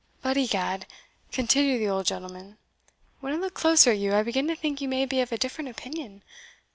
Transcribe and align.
But, 0.23 0.35
egad," 0.35 0.87
continued 1.31 1.77
the 1.79 1.87
old 1.89 2.07
gentleman, 2.07 2.57
"when 3.19 3.33
I 3.33 3.35
look 3.35 3.53
closer 3.53 3.91
at 3.91 3.99
you, 3.99 4.15
I 4.15 4.23
begin 4.23 4.47
to 4.47 4.55
think 4.55 4.81
you 4.81 4.87
may 4.87 5.05
be 5.05 5.19
of 5.21 5.31
a 5.31 5.37
different 5.37 5.69
opinion. 5.69 6.23